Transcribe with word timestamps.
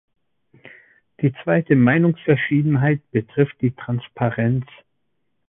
Die 1.21 1.31
zweite 1.43 1.75
Meinungsverschiedenheit 1.75 3.01
betrifft 3.11 3.61
die 3.61 3.75
Transparenz. 3.75 4.65